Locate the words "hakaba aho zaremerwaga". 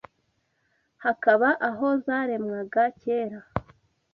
1.03-2.83